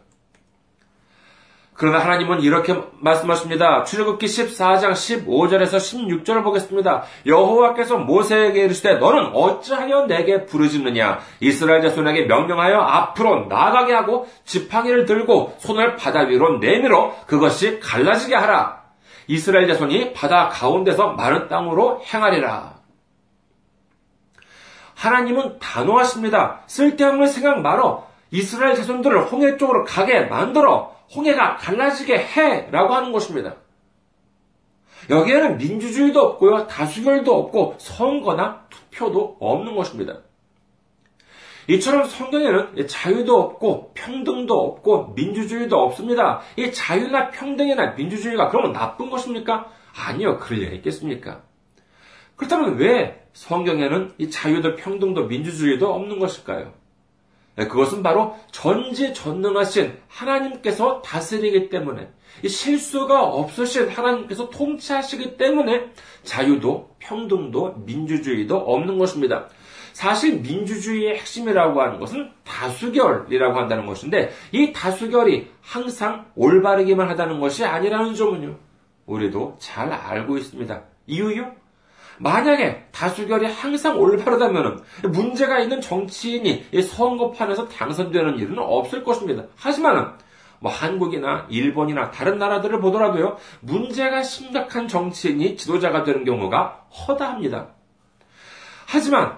그러나 1.74 2.00
하나님은 2.00 2.42
이렇게 2.42 2.76
말씀하십니다. 3.00 3.84
출애굽기 3.84 4.26
14장 4.26 4.92
15절에서 4.92 5.78
16절을 5.78 6.44
보겠습니다. 6.44 7.04
여호와께서 7.26 7.98
모세에게 7.98 8.66
이르시되 8.66 8.96
너는 8.96 9.32
어찌하여 9.34 10.08
내게 10.08 10.46
부르짖느냐 10.46 11.20
이스라엘 11.40 11.84
자손에게 11.84 12.26
명령하여 12.26 12.80
앞으로 12.80 13.46
나가게 13.46 13.94
하고 13.94 14.28
지팡이를 14.44 15.06
들고 15.06 15.56
손을 15.60 15.96
바다 15.98 16.22
위로 16.22 16.58
내밀어 16.58 17.14
그것이 17.28 17.80
갈라지게 17.80 18.36
하라. 18.36 18.82
이스라엘 19.28 19.68
자손이 19.68 20.14
바다 20.14 20.50
가운데서 20.50 21.14
마른 21.14 21.48
땅으로 21.48 22.02
행하리라. 22.02 22.78
하나님은 24.98 25.60
단호하십니다. 25.60 26.64
쓸데없는 26.66 27.28
생각 27.28 27.62
말어 27.62 28.08
이스라엘 28.32 28.76
자손들을 28.76 29.32
홍해 29.32 29.58
쪽으로 29.58 29.86
가게 29.86 30.22
만들어 30.22 30.96
홍해가 31.16 31.58
갈라지게 31.58 32.18
해 32.18 32.68
라고 32.72 32.94
하는 32.94 33.12
것입니다. 33.12 33.56
여기에는 35.10 35.58
민주주의도 35.58 36.20
없고요, 36.20 36.68
다수결도 36.68 37.34
없고, 37.34 37.76
선거나 37.78 38.66
투표도 38.70 39.38
없는 39.40 39.76
것입니다. 39.76 40.18
이처럼 41.70 42.06
성경에는 42.06 42.88
자유도 42.88 43.40
없고, 43.40 43.92
평등도 43.94 44.54
없고, 44.54 45.14
민주주의도 45.16 45.78
없습니다. 45.78 46.42
이 46.58 46.74
자유나 46.74 47.30
평등이나 47.30 47.92
민주주의가 47.92 48.50
그러면 48.50 48.74
나쁜 48.74 49.10
것입니까? 49.10 49.70
아니요, 49.96 50.40
그럴 50.40 50.62
리가 50.62 50.74
있겠습니까? 50.74 51.47
그렇다면 52.38 52.78
왜 52.78 53.28
성경에는 53.34 54.14
이 54.18 54.30
자유도 54.30 54.76
평등도 54.78 55.26
민주주의도 55.26 55.94
없는 55.94 56.20
것일까요? 56.20 56.72
네, 57.56 57.68
그것은 57.68 58.04
바로 58.04 58.36
전지전능하신 58.52 59.98
하나님께서 60.08 61.02
다스리기 61.02 61.70
때문에 61.70 62.08
실수가 62.46 63.24
없으신 63.24 63.90
하나님께서 63.90 64.52
통치하시기 64.52 65.38
때문에 65.38 65.92
자유도 66.24 66.96
평등도 67.00 67.84
민주주의도 67.86 68.58
없는 68.58 69.00
것입니다. 69.00 69.50
사실 69.94 70.42
민주주의의 70.42 71.18
핵심이라고 71.18 71.82
하는 71.82 72.00
것은 72.00 72.30
다수결이라고 72.44 73.58
한다는 73.58 73.88
것인데 73.88 74.32
이 74.52 74.72
다수결이 74.72 75.50
항상 75.62 76.28
올바르기만 76.36 77.10
하다는 77.10 77.40
것이 77.40 77.66
아니라는 77.66 78.14
점은요. 78.14 78.56
우리도 79.08 79.56
잘 79.58 79.92
알고 79.92 80.38
있습니다. 80.38 80.84
이유요? 81.08 81.52
만약에 82.20 82.88
다수결이 82.92 83.46
항상 83.46 84.00
올바르다면 84.00 84.84
문제가 85.04 85.60
있는 85.60 85.82
정치인이 85.82 86.82
선거판에서 86.82 87.68
당선되는 87.68 88.40
일은 88.40 88.58
없을 88.60 89.04
것입니다. 89.04 89.44
하지만 89.56 90.18
뭐 90.60 90.72
한국이나 90.72 91.46
일본이나 91.50 92.10
다른 92.10 92.40
나라들을 92.40 92.80
보더라도요 92.80 93.38
문제가 93.62 94.24
심각한 94.24 94.88
정치인이 94.88 95.56
지도자가 95.56 96.04
되는 96.04 96.26
경우가 96.26 96.88
허다합니다. 97.08 97.68
하지만 98.88 99.38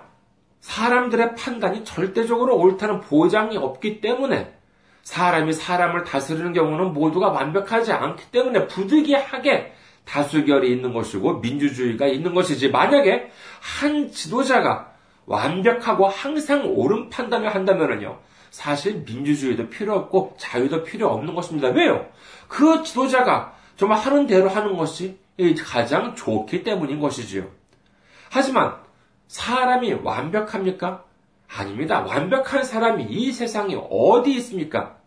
사람들의 0.62 1.36
판단이 1.36 1.84
절대적으로 1.84 2.58
옳다는 2.58 3.02
보장이 3.02 3.58
없기 3.58 4.02
때문에 4.02 4.54
사람이 5.04 5.54
사람을 5.54 6.04
다스리는 6.04 6.54
경우는 6.54 6.94
모두가 6.94 7.30
완벽하지 7.30 7.92
않기 7.92 8.32
때문에 8.32 8.68
부득이하게 8.68 9.74
다수결이 10.06 10.72
있는 10.72 10.94
것이고 10.94 11.40
민주주의가 11.40 12.08
있는 12.08 12.34
것이지 12.34 12.70
만약에 12.70 13.32
한 13.60 14.12
지도자가 14.12 14.94
완벽하고 15.26 16.08
항상 16.08 16.66
옳은 16.66 17.10
판단을 17.10 17.54
한다면요. 17.54 18.20
사실 18.50 19.04
민주주의도 19.06 19.70
필요 19.70 19.96
없고 19.96 20.36
자유도 20.38 20.84
필요 20.84 21.10
없는 21.10 21.36
것입니다. 21.36 21.70
왜요? 21.70 22.08
그 22.48 22.84
지도자가 22.84 23.56
정말 23.78 24.00
하는 24.00 24.26
대로 24.26 24.50
하는 24.50 24.76
것이 24.76 25.20
가장 25.64 26.16
좋기 26.16 26.64
때문인 26.64 27.00
것이지요. 27.00 27.48
하지만 28.30 28.76
사람이 29.28 29.94
완벽합니까? 30.04 31.04
아닙니다. 31.48 32.02
완벽한 32.02 32.64
사람이 32.64 33.06
이 33.10 33.32
세상에 33.32 33.76
어디 33.90 34.34
있습니까? 34.36 34.99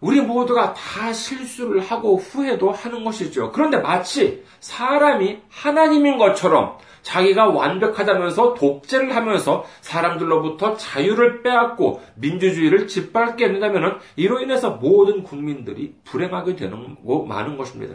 우리 0.00 0.20
모두가 0.20 0.74
다 0.74 1.12
실수를 1.12 1.80
하고 1.80 2.16
후회도 2.16 2.70
하는 2.70 3.04
것이죠. 3.04 3.52
그런데 3.52 3.78
마치 3.78 4.44
사람이 4.60 5.38
하나님인 5.48 6.18
것처럼 6.18 6.76
자기가 7.02 7.48
완벽하다면서 7.48 8.54
독재를 8.54 9.14
하면서 9.14 9.64
사람들로부터 9.80 10.76
자유를 10.76 11.42
빼앗고 11.42 12.02
민주주의를 12.16 12.88
짓밟게 12.88 13.46
된다면 13.46 14.00
이로 14.16 14.40
인해서 14.40 14.70
모든 14.70 15.22
국민들이 15.22 15.94
불행하게 16.04 16.56
되는 16.56 16.96
거 17.04 17.22
많은 17.22 17.56
것입니다. 17.56 17.94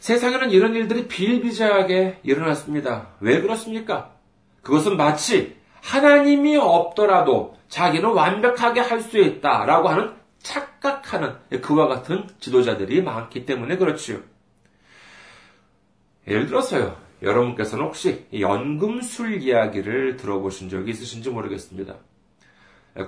세상에는 0.00 0.50
이런 0.50 0.74
일들이 0.74 1.06
비일비재하게 1.08 2.20
일어났습니다. 2.22 3.08
왜 3.20 3.42
그렇습니까? 3.42 4.12
그것은 4.62 4.96
마치 4.96 5.59
하나님이 5.82 6.56
없더라도 6.56 7.56
자기는 7.68 8.10
완벽하게 8.10 8.80
할 8.80 9.00
수 9.00 9.18
있다라고 9.18 9.88
하는 9.88 10.12
착각하는 10.42 11.34
그와 11.62 11.88
같은 11.88 12.26
지도자들이 12.38 13.02
많기 13.02 13.44
때문에 13.46 13.76
그렇지요. 13.76 14.18
예를 16.26 16.46
들어서요. 16.46 16.96
여러분께서는 17.22 17.84
혹시 17.84 18.26
연금술 18.38 19.42
이야기를 19.42 20.16
들어보신 20.16 20.68
적이 20.70 20.92
있으신지 20.92 21.28
모르겠습니다. 21.28 21.96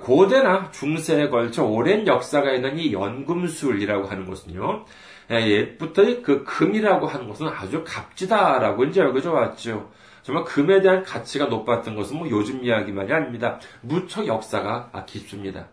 고대나 0.01 0.71
중세에 0.71 1.29
걸쳐 1.29 1.63
오랜 1.63 2.07
역사가 2.07 2.53
있는 2.53 2.77
이 2.77 2.93
연금술이라고 2.93 4.07
하는 4.07 4.25
것은요. 4.27 4.85
옛부터 5.31 6.03
그 6.21 6.43
금이라고 6.43 7.07
하는 7.07 7.27
것은 7.27 7.47
아주 7.47 7.83
값지다라고 7.83 8.85
이제 8.85 9.01
여겨져 9.01 9.31
왔죠. 9.31 9.91
정말 10.23 10.43
금에 10.45 10.81
대한 10.81 11.03
가치가 11.03 11.45
높았던 11.45 11.95
것은 11.95 12.17
뭐 12.17 12.29
요즘 12.29 12.63
이야기만이 12.63 13.11
아닙니다. 13.11 13.59
무척 13.81 14.25
역사가 14.25 14.91
깊습니다. 15.05 15.67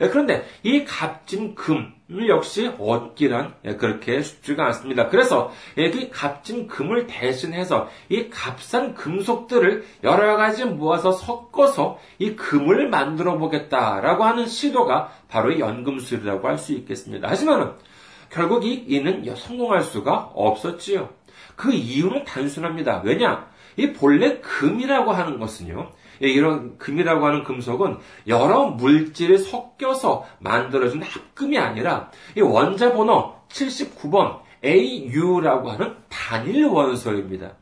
예, 0.00 0.08
그런데 0.08 0.44
이 0.62 0.84
값진 0.84 1.54
금을 1.54 2.28
역시 2.28 2.72
얻기란 2.78 3.54
예, 3.64 3.76
그렇게 3.76 4.22
쉽지가 4.22 4.66
않습니다. 4.66 5.08
그래서 5.08 5.52
이 5.76 6.10
값진 6.10 6.66
금을 6.66 7.06
대신해서 7.06 7.88
이 8.08 8.28
값싼 8.28 8.94
금속들을 8.94 9.84
여러 10.02 10.36
가지 10.36 10.64
모아서 10.64 11.12
섞어서 11.12 12.00
이 12.18 12.34
금을 12.34 12.88
만들어 12.88 13.38
보겠다라고 13.38 14.24
하는 14.24 14.46
시도가 14.46 15.12
바로 15.28 15.58
연금술이라고 15.58 16.48
할 16.48 16.58
수 16.58 16.72
있겠습니다. 16.72 17.28
하지만 17.30 17.74
결국 18.30 18.64
이 18.64 18.74
이는 18.88 19.24
성공할 19.36 19.82
수가 19.82 20.30
없었지요. 20.34 21.10
그 21.56 21.72
이유는 21.72 22.24
단순합니다. 22.24 23.02
왜냐? 23.04 23.46
이 23.76 23.92
본래 23.92 24.38
금이라고 24.40 25.12
하는 25.12 25.38
것은요. 25.38 25.90
예, 26.22 26.28
이런 26.28 26.78
금이라고 26.78 27.26
하는 27.26 27.44
금속은 27.44 27.98
여러 28.28 28.66
물질이 28.66 29.38
섞여서 29.38 30.26
만들어진 30.38 31.02
합금이 31.02 31.58
아니라 31.58 32.10
이 32.36 32.40
원자 32.40 32.92
번호 32.92 33.34
79번 33.48 34.40
AU라고 34.64 35.70
하는 35.70 35.94
단일 36.08 36.66
원소입니다. 36.66 37.52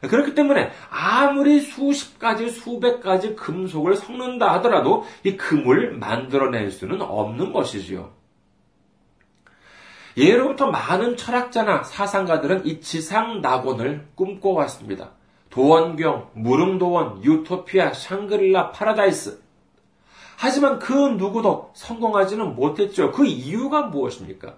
그렇기 0.00 0.34
때문에 0.34 0.70
아무리 0.90 1.60
수십 1.60 2.18
가지, 2.18 2.50
수백 2.50 3.00
가지 3.00 3.34
금속을 3.34 3.96
섞는다 3.96 4.52
하더라도 4.54 5.04
이 5.24 5.36
금을 5.36 5.92
만들어낼 5.96 6.70
수는 6.70 7.02
없는 7.02 7.52
것이지요. 7.52 8.12
예로부터 10.16 10.70
많은 10.70 11.16
철학자나 11.16 11.84
사상가들은 11.84 12.66
이 12.66 12.80
지상 12.80 13.40
낙원을 13.40 14.08
꿈꿔왔습니다. 14.14 15.12
도원경, 15.50 16.30
무릉도원, 16.34 17.24
유토피아, 17.24 17.92
샹그릴라, 17.92 18.72
파라다이스. 18.72 19.42
하지만 20.36 20.78
그 20.78 20.92
누구도 20.92 21.70
성공하지는 21.74 22.54
못했죠. 22.54 23.10
그 23.10 23.26
이유가 23.26 23.82
무엇입니까? 23.82 24.54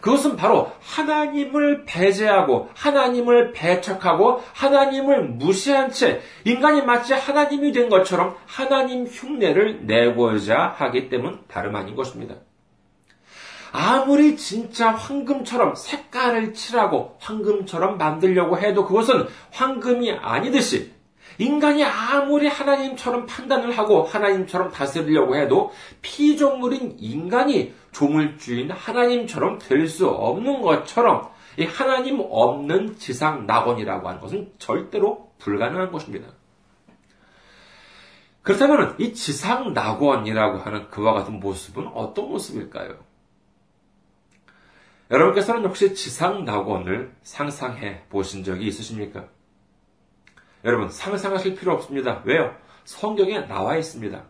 그것은 0.00 0.36
바로 0.36 0.70
하나님을 0.80 1.84
배제하고 1.84 2.68
하나님을 2.74 3.52
배척하고 3.52 4.42
하나님을 4.52 5.24
무시한 5.24 5.90
채 5.90 6.20
인간이 6.44 6.82
마치 6.82 7.14
하나님이 7.14 7.72
된 7.72 7.88
것처럼 7.88 8.36
하나님 8.46 9.06
흉내를 9.06 9.86
내고자 9.86 10.74
하기 10.76 11.08
때문 11.08 11.40
다름 11.48 11.74
아닌 11.74 11.96
것입니다. 11.96 12.36
아무리 13.72 14.36
진짜 14.36 14.90
황금처럼 14.90 15.74
색깔을 15.74 16.54
칠하고 16.54 17.16
황금처럼 17.20 17.98
만들려고 17.98 18.58
해도 18.58 18.84
그것은 18.86 19.26
황금이 19.50 20.12
아니듯이 20.12 20.92
인간이 21.38 21.84
아무리 21.84 22.48
하나님처럼 22.48 23.26
판단을 23.26 23.76
하고 23.78 24.02
하나님처럼 24.02 24.72
다스리려고 24.72 25.36
해도 25.36 25.70
피조물인 26.02 26.96
인간이 26.98 27.72
조물주인 27.92 28.70
하나님처럼 28.70 29.58
될 29.58 29.88
수 29.88 30.08
없는 30.08 30.62
것처럼 30.62 31.28
이 31.58 31.64
하나님 31.64 32.20
없는 32.20 32.96
지상 32.98 33.46
낙원이라고 33.46 34.08
하는 34.08 34.20
것은 34.20 34.52
절대로 34.58 35.32
불가능한 35.38 35.90
것입니다. 35.92 36.28
그렇다면 38.42 38.96
이 38.98 39.12
지상 39.12 39.72
낙원이라고 39.74 40.58
하는 40.58 40.88
그와 40.90 41.12
같은 41.12 41.40
모습은 41.40 41.88
어떤 41.94 42.28
모습일까요? 42.28 43.07
여러분께서는 45.10 45.64
혹시 45.64 45.94
지상 45.94 46.44
낙원을 46.44 47.12
상상해 47.22 48.02
보신 48.10 48.44
적이 48.44 48.66
있으십니까? 48.66 49.24
여러분, 50.64 50.90
상상하실 50.90 51.54
필요 51.54 51.72
없습니다. 51.72 52.22
왜요? 52.24 52.54
성경에 52.84 53.40
나와 53.46 53.76
있습니다. 53.76 54.22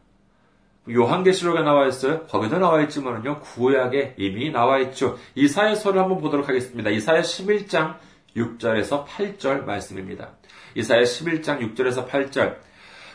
요한계시록에 0.90 1.62
나와 1.62 1.86
있어요. 1.86 2.26
거기도 2.26 2.58
나와 2.58 2.80
있지만요. 2.82 3.40
구약에 3.40 4.14
이미 4.16 4.50
나와 4.50 4.78
있죠. 4.78 5.18
이사야서를 5.34 6.00
한번 6.00 6.20
보도록 6.20 6.48
하겠습니다. 6.48 6.90
이사야 6.90 7.20
11장 7.22 7.96
6절에서 8.36 9.04
8절 9.04 9.64
말씀입니다. 9.64 10.30
이사야 10.74 11.02
11장 11.02 11.74
6절에서 11.74 12.08
8절. 12.08 12.56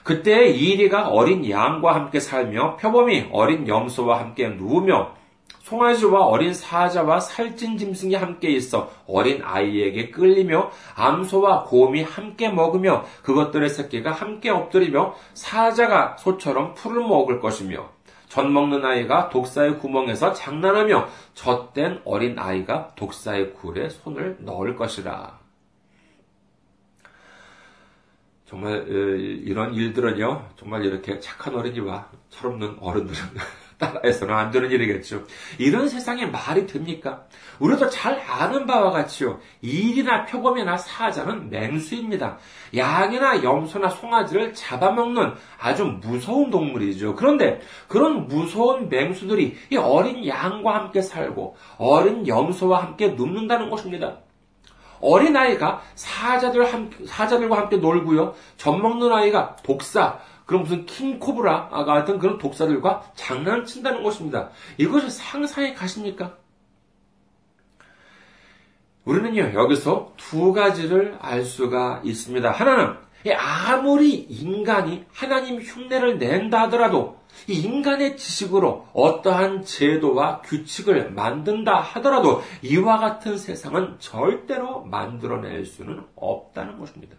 그때 0.03 0.47
이리가 0.47 1.07
어린 1.07 1.49
양과 1.49 1.95
함께 1.95 2.19
살며 2.19 2.75
표범이 2.77 3.29
어린 3.31 3.67
염소와 3.67 4.19
함께 4.19 4.49
누우며 4.49 5.15
송아지와 5.63 6.25
어린 6.25 6.53
사자와 6.53 7.21
살찐 7.21 7.77
짐승이 7.77 8.15
함께 8.15 8.49
있어 8.51 8.91
어린 9.07 9.41
아이에게 9.43 10.11
끌리며 10.11 10.69
암소와 10.95 11.63
곰이 11.63 12.03
함께 12.03 12.49
먹으며 12.49 13.05
그것들의 13.23 13.69
새끼가 13.69 14.11
함께 14.11 14.49
엎드리며 14.49 15.15
사자가 15.33 16.17
소처럼 16.17 16.73
풀을 16.73 17.01
먹을 17.07 17.39
것이며 17.39 17.89
젖 18.27 18.45
먹는 18.45 18.83
아이가 18.83 19.29
독사의 19.29 19.79
구멍에서 19.79 20.33
장난하며 20.33 21.07
젖된 21.33 22.01
어린 22.03 22.37
아이가 22.37 22.91
독사의 22.95 23.53
굴에 23.53 23.89
손을 23.89 24.37
넣을 24.39 24.75
것이라. 24.75 25.39
정말 28.45 28.87
이런 28.87 29.73
일들은요, 29.73 30.49
정말 30.55 30.83
이렇게 30.83 31.19
착한 31.19 31.55
어린이와 31.55 32.09
철없는 32.29 32.77
어른들은 32.79 33.23
따라해서는 33.77 34.33
안 34.33 34.51
되는 34.51 34.71
일이겠죠. 34.71 35.23
이런 35.57 35.87
세상에 35.87 36.25
말이 36.25 36.65
됩니까? 36.67 37.23
우리도 37.59 37.89
잘 37.89 38.19
아는 38.19 38.65
바와 38.65 38.91
같이요. 38.91 39.39
일이나 39.61 40.25
표범이나 40.25 40.77
사자는 40.77 41.49
맹수입니다. 41.49 42.37
양이나 42.75 43.43
염소나 43.43 43.89
송아지를 43.89 44.53
잡아먹는 44.53 45.33
아주 45.59 45.85
무서운 46.01 46.49
동물이죠. 46.49 47.15
그런데 47.15 47.61
그런 47.87 48.27
무서운 48.27 48.89
맹수들이 48.89 49.55
이 49.69 49.77
어린 49.77 50.27
양과 50.27 50.73
함께 50.73 51.01
살고 51.01 51.55
어린 51.77 52.27
염소와 52.27 52.83
함께 52.83 53.09
눕는다는 53.09 53.69
것입니다. 53.69 54.17
어린아이가 55.03 55.81
사자들 55.95 56.71
함, 56.71 56.89
사자들과 57.05 57.57
함께 57.57 57.77
놀고요. 57.77 58.33
젖 58.57 58.77
먹는 58.77 59.11
아이가 59.11 59.57
독사, 59.63 60.19
그런 60.45 60.63
무슨 60.63 60.85
킹코브라 60.85 61.69
같은 61.69 62.19
그런 62.19 62.37
독사들과 62.37 63.11
장난친다는 63.15 64.03
것입니다. 64.03 64.49
이것이 64.77 65.09
상상에 65.09 65.73
가십니까? 65.73 66.37
우리는요, 69.05 69.53
여기서 69.53 70.13
두 70.17 70.53
가지를 70.53 71.17
알 71.19 71.43
수가 71.43 72.01
있습니다. 72.03 72.51
하나는 72.51 72.95
아무리 73.37 74.15
인간이 74.15 75.05
하나님 75.13 75.61
흉내를 75.61 76.17
낸다 76.17 76.63
하더라도 76.63 77.21
이 77.47 77.61
인간의 77.61 78.17
지식으로 78.17 78.87
어떠한 78.93 79.63
제도와 79.63 80.41
규칙을 80.41 81.11
만든다 81.11 81.79
하더라도 81.79 82.43
이와 82.61 82.99
같은 82.99 83.37
세상은 83.37 83.95
절대로 83.99 84.83
만들어낼 84.83 85.65
수는 85.65 86.05
없다는 86.15 86.79
것입니다. 86.79 87.15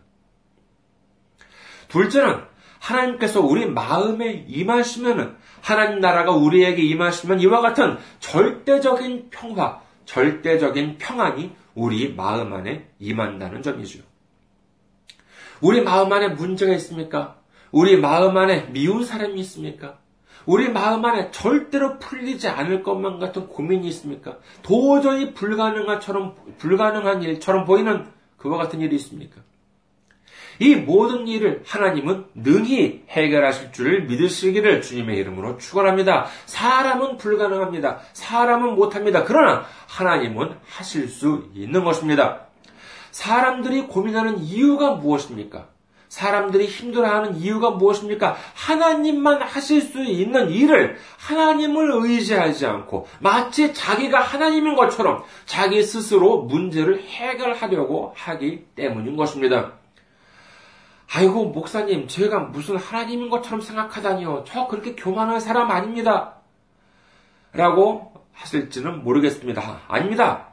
둘째는 1.89 2.54
하나님께서 2.85 3.41
우리 3.41 3.67
마음에 3.67 4.45
임하시면은 4.47 5.37
하나님 5.63 6.01
나라가 6.01 6.33
우리에게 6.33 6.83
임하시면 6.83 7.41
이와 7.41 7.61
같은 7.63 7.97
절대적인 8.21 9.29
평화, 9.31 9.81
절대적인 10.05 10.99
평안이 10.99 11.53
우리 11.75 12.15
마음 12.15 12.53
안에 12.53 12.91
임한다는 12.99 13.63
점이죠. 13.63 14.01
우리 15.63 15.81
마음 15.81 16.13
안에 16.13 16.29
문제가 16.29 16.75
있습니까? 16.75 17.39
우리 17.73 17.97
마음 17.97 18.37
안에 18.37 18.71
미운 18.71 19.05
사람이 19.05 19.41
있습니까? 19.41 19.99
우리 20.45 20.69
마음 20.69 21.03
안에 21.07 21.31
절대로 21.31 21.99
풀리지 21.99 22.49
않을 22.49 22.83
것만 22.83 23.19
같은 23.19 23.49
고민이 23.49 23.89
있습니까? 23.89 24.37
도저히 24.63 25.33
불가능한처럼, 25.33 26.35
불가능한 26.59 27.23
일처럼 27.23 27.65
보이는 27.65 28.07
그와 28.37 28.59
같은 28.59 28.83
일이 28.83 28.97
있습니까? 28.97 29.41
이 30.59 30.75
모든 30.77 31.27
일을 31.27 31.63
하나님은 31.67 32.27
능히 32.35 33.05
해결하실 33.09 33.73
줄을 33.73 34.05
믿으시기를 34.05 34.83
주님의 34.83 35.17
이름으로 35.19 35.59
축원합니다. 35.59 36.27
사람은 36.47 37.17
불가능합니다. 37.17 38.01
사람은 38.13 38.75
못합니다. 38.75 39.25
그러나 39.25 39.65
하나님은 39.89 40.57
하실 40.67 41.09
수 41.09 41.49
있는 41.55 41.85
것입니다. 41.85 42.47
사람들이 43.11 43.83
고민하는 43.83 44.41
이유가 44.41 44.93
무엇입니까? 44.93 45.69
사람들이 46.09 46.67
힘들어하는 46.67 47.37
이유가 47.37 47.71
무엇입니까? 47.73 48.37
하나님만 48.55 49.43
하실 49.43 49.81
수 49.81 50.05
있는 50.05 50.49
일을 50.49 50.97
하나님을 51.19 51.91
의지하지 51.93 52.67
않고 52.67 53.09
마치 53.19 53.75
자기가 53.75 54.21
하나님인 54.21 54.77
것처럼 54.77 55.25
자기 55.45 55.83
스스로 55.83 56.43
문제를 56.43 57.03
해결하려고 57.03 58.13
하기 58.15 58.65
때문인 58.77 59.17
것입니다. 59.17 59.73
아이고, 61.13 61.51
목사님, 61.51 62.09
제가 62.09 62.41
무슨 62.41 62.77
하나님인 62.77 63.31
것처럼 63.31 63.61
생각하다니요. 63.61 64.45
저 64.47 64.67
그렇게 64.67 64.95
교만한 64.95 65.41
사람 65.41 65.71
아닙니다. 65.71 66.35
라고 67.53 68.13
하실지는 68.33 69.05
모르겠습니다. 69.05 69.83
아닙니다. 69.87 70.49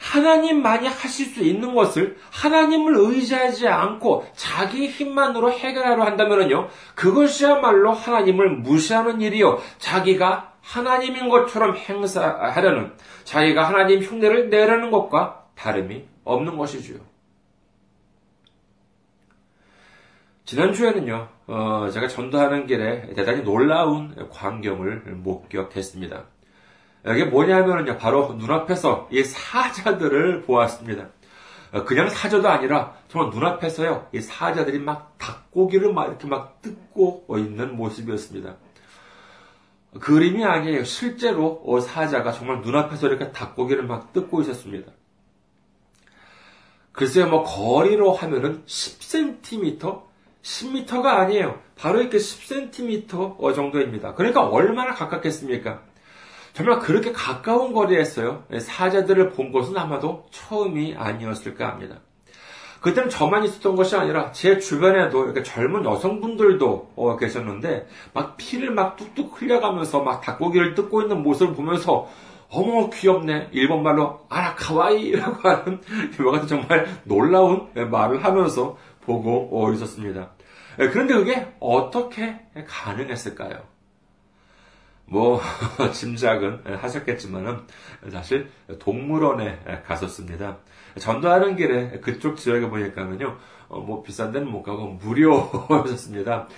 하나님만이 0.00 0.88
하실 0.88 1.26
수 1.26 1.42
있는 1.42 1.74
것을 1.74 2.16
하나님을 2.30 2.94
의지하지 2.96 3.68
않고 3.68 4.26
자기 4.34 4.88
힘만으로 4.88 5.52
해결하려 5.52 6.02
한다면요. 6.02 6.68
그것이야말로 6.94 7.92
하나님을 7.92 8.56
무시하는 8.56 9.20
일이요. 9.20 9.60
자기가 9.78 10.54
하나님인 10.62 11.28
것처럼 11.28 11.76
행사하려는, 11.76 12.92
자기가 13.24 13.68
하나님 13.68 14.00
흉내를 14.00 14.48
내려는 14.48 14.90
것과 14.90 15.44
다름이 15.54 16.04
없는 16.24 16.56
것이지요. 16.56 16.98
지난주에는요, 20.50 21.28
어, 21.46 21.90
제가 21.92 22.08
전도하는 22.08 22.66
길에 22.66 23.14
대단히 23.14 23.42
놀라운 23.44 24.16
광경을 24.32 25.02
목격했습니다. 25.22 26.24
이게 27.06 27.24
뭐냐면요, 27.24 27.98
바로 27.98 28.34
눈앞에서 28.34 29.08
이 29.12 29.22
사자들을 29.22 30.42
보았습니다. 30.42 31.06
어, 31.70 31.84
그냥 31.84 32.08
사자도 32.08 32.48
아니라 32.48 32.96
정말 33.06 33.30
눈앞에서요, 33.30 34.08
이 34.12 34.20
사자들이 34.20 34.80
막 34.80 35.14
닭고기를 35.18 35.92
막 35.92 36.08
이렇게 36.08 36.26
막 36.26 36.60
뜯고 36.62 37.26
있는 37.38 37.76
모습이었습니다. 37.76 38.56
그림이 40.00 40.44
아니에요. 40.44 40.82
실제로 40.82 41.62
어, 41.64 41.78
사자가 41.78 42.32
정말 42.32 42.60
눈앞에서 42.62 43.06
이렇게 43.06 43.30
닭고기를 43.30 43.84
막 43.84 44.12
뜯고 44.12 44.40
있었습니다. 44.40 44.90
글쎄요, 46.90 47.28
뭐, 47.28 47.44
거리로 47.44 48.12
하면은 48.14 48.64
10cm, 48.66 50.09
10m가 50.42 51.06
아니에요. 51.06 51.58
바로 51.76 52.00
이렇게 52.00 52.18
10cm 52.18 53.54
정도입니다. 53.54 54.14
그러니까 54.14 54.46
얼마나 54.46 54.94
가깝겠습니까? 54.94 55.80
정말 56.52 56.80
그렇게 56.80 57.12
가까운 57.12 57.72
거리에서요, 57.72 58.44
사자들을 58.58 59.30
본 59.30 59.52
것은 59.52 59.76
아마도 59.76 60.26
처음이 60.30 60.94
아니었을까 60.96 61.68
합니다. 61.68 62.00
그때는 62.80 63.10
저만 63.10 63.44
있었던 63.44 63.76
것이 63.76 63.94
아니라 63.94 64.32
제 64.32 64.58
주변에도 64.58 65.24
이렇게 65.24 65.42
젊은 65.42 65.84
여성분들도 65.84 66.92
어, 66.96 67.16
계셨는데 67.16 67.86
막 68.14 68.36
피를 68.36 68.70
막 68.70 68.96
뚝뚝 68.96 69.40
흘려가면서 69.40 70.00
막 70.00 70.22
닭고기를 70.22 70.74
뜯고 70.74 71.02
있는 71.02 71.22
모습을 71.22 71.54
보면서 71.54 72.08
어머 72.52 72.90
귀엽네 72.90 73.50
일본말로 73.52 74.20
아라카와이라고 74.28 75.48
하는 75.48 75.80
이와 76.18 76.32
같은 76.32 76.48
정말 76.48 76.86
놀라운 77.04 77.68
말을 77.74 78.24
하면서 78.24 78.76
보고 79.02 79.48
어, 79.52 79.72
있었습니다. 79.72 80.30
예, 80.78 80.88
그런데 80.88 81.14
그게 81.14 81.52
어떻게 81.60 82.40
가능했을까요? 82.66 83.62
뭐, 85.06 85.40
짐작은 85.92 86.76
하셨겠지만은, 86.76 87.62
사실 88.10 88.48
동물원에 88.78 89.82
갔었습니다. 89.84 90.58
전도하는 90.98 91.56
길에 91.56 91.98
그쪽 92.00 92.36
지역에 92.36 92.68
보니까는요, 92.68 93.36
어, 93.70 93.80
뭐 93.80 94.02
비싼 94.02 94.32
데는 94.32 94.50
못 94.50 94.62
가고 94.62 94.98
무료였었습니다. 95.00 96.48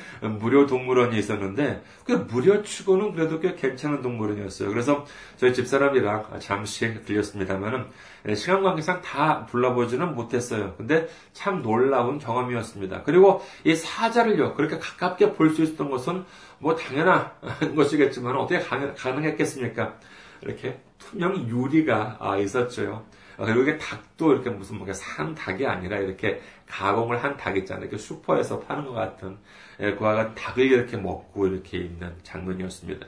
무료 0.40 0.66
동물원이 0.66 1.18
있었는데 1.18 1.82
그 2.04 2.12
무료 2.12 2.62
치고는 2.62 3.12
그래도 3.12 3.38
꽤 3.38 3.54
괜찮은 3.54 4.00
동물원이었어요. 4.00 4.70
그래서 4.70 5.04
저희 5.36 5.52
집사람이랑 5.52 6.38
잠시 6.40 7.04
들렸습니다만은 7.04 7.80
예, 7.80 7.84
시간 8.36 8.62
관계상 8.62 9.02
다 9.02 9.46
불러보지는 9.46 10.14
못했어요. 10.14 10.74
근데 10.76 11.08
참 11.32 11.62
놀라운 11.62 12.18
경험이었습니다. 12.18 13.02
그리고 13.02 13.42
이 13.64 13.74
사자를요 13.74 14.54
그렇게 14.54 14.78
가깝게 14.78 15.32
볼 15.32 15.50
수 15.52 15.62
있었던 15.62 15.90
것은 15.90 16.24
뭐 16.58 16.74
당연한 16.76 17.30
것이겠지만 17.76 18.36
어떻게 18.36 18.60
가능했겠습니까? 18.94 19.98
이렇게 20.42 20.80
투명 20.98 21.48
유리가 21.48 22.16
아, 22.20 22.36
있었죠. 22.38 23.04
아, 23.38 23.44
그리고 23.44 23.62
이게 23.62 23.78
닭도 23.78 24.32
이렇게 24.32 24.50
무슨 24.50 24.76
뭔가 24.76 24.92
산 24.92 25.34
닭이 25.34 25.66
아니라 25.66 25.98
이렇게 25.98 26.40
가공을 26.68 27.22
한 27.22 27.36
닭 27.36 27.56
있잖아요. 27.58 27.84
이렇게 27.84 27.96
슈퍼에서 27.98 28.60
파는 28.60 28.84
것 28.86 28.92
같은 28.92 29.36
예, 29.80 29.94
그와 29.94 30.14
같은 30.14 30.34
닭을 30.34 30.64
이렇게 30.64 30.96
먹고 30.96 31.46
이렇게 31.48 31.78
있는 31.78 32.14
장면이었습니다. 32.22 33.06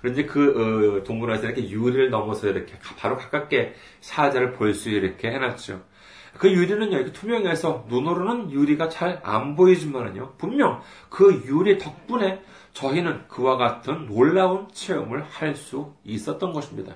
그런데 0.00 0.24
그 0.26 0.98
어, 1.00 1.04
동물원에서 1.04 1.46
이렇게 1.46 1.68
유리를 1.70 2.10
넘어서 2.10 2.48
이렇게 2.48 2.74
바로 2.98 3.16
가깝게 3.16 3.74
사자를 4.00 4.52
볼 4.52 4.74
수 4.74 4.90
이렇게 4.90 5.30
해놨죠. 5.30 5.82
그 6.38 6.50
유리는요, 6.52 6.96
이렇게 6.98 7.12
투명해서 7.12 7.86
눈으로는 7.88 8.52
유리가 8.52 8.88
잘 8.88 9.20
안 9.24 9.56
보이지만은요, 9.56 10.34
분명 10.38 10.80
그 11.08 11.42
유리 11.46 11.78
덕분에 11.78 12.42
저희는 12.74 13.26
그와 13.28 13.56
같은 13.56 14.06
놀라운 14.06 14.68
체험을 14.72 15.24
할 15.24 15.56
수 15.56 15.94
있었던 16.04 16.52
것입니다. 16.52 16.94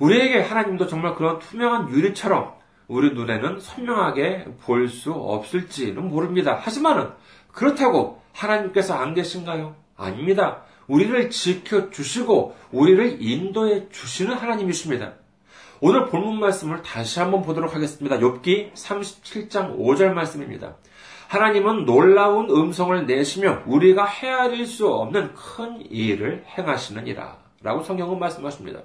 우리에게 0.00 0.40
하나님도 0.40 0.86
정말 0.88 1.14
그런 1.14 1.38
투명한 1.38 1.90
유리처럼 1.90 2.54
우리 2.88 3.12
눈에는 3.12 3.60
선명하게 3.60 4.46
볼 4.62 4.88
수 4.88 5.12
없을지는 5.12 6.08
모릅니다. 6.08 6.58
하지만은 6.60 7.10
그렇다고 7.52 8.20
하나님께서 8.32 8.94
안 8.94 9.14
계신가요? 9.14 9.76
아닙니다. 9.98 10.62
우리를 10.86 11.28
지켜 11.28 11.90
주시고 11.90 12.56
우리를 12.72 13.18
인도해 13.20 13.88
주시는 13.90 14.34
하나님이십니다. 14.34 15.12
오늘 15.80 16.06
본문 16.06 16.40
말씀을 16.40 16.82
다시 16.82 17.20
한번 17.20 17.42
보도록 17.42 17.74
하겠습니다. 17.74 18.18
욥기 18.18 18.72
37장 18.72 19.78
5절 19.78 20.12
말씀입니다. 20.12 20.76
하나님은 21.28 21.84
놀라운 21.84 22.48
음성을 22.48 23.06
내시며 23.06 23.62
우리가 23.66 24.06
헤아릴 24.06 24.66
수 24.66 24.88
없는 24.88 25.34
큰 25.34 25.82
일을 25.90 26.44
행하시느니라. 26.56 27.38
라고 27.62 27.82
성경은 27.82 28.18
말씀하십니다. 28.18 28.80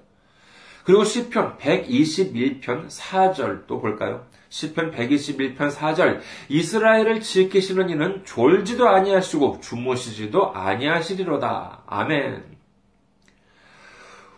그리고 0.84 1.06
시편 1.06 1.58
121편 1.58 2.90
4절도 2.90 3.68
볼까요? 3.82 4.26
시편 4.54 4.92
121편 4.92 5.72
4절 5.72 6.20
이스라엘을 6.48 7.22
지키시는 7.22 7.90
이는 7.90 8.22
졸지도 8.24 8.88
아니하시고 8.88 9.62
주무시지도 9.64 10.54
아니하시리로다. 10.54 11.82
아멘. 11.88 12.44